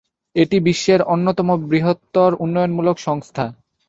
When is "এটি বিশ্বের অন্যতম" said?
0.35-1.49